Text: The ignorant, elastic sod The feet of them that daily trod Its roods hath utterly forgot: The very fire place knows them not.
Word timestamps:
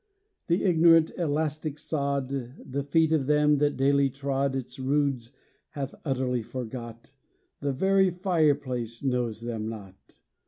The 0.47 0.63
ignorant, 0.63 1.11
elastic 1.19 1.77
sod 1.77 2.29
The 2.29 2.81
feet 2.81 3.11
of 3.11 3.27
them 3.27 3.59
that 3.59 3.77
daily 3.77 4.09
trod 4.09 4.55
Its 4.55 4.79
roods 4.79 5.33
hath 5.73 5.93
utterly 6.03 6.41
forgot: 6.41 7.13
The 7.59 7.71
very 7.71 8.09
fire 8.09 8.55
place 8.55 9.03
knows 9.03 9.41
them 9.41 9.69
not. 9.69 10.19